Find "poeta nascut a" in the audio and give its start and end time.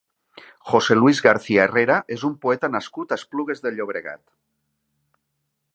2.45-3.19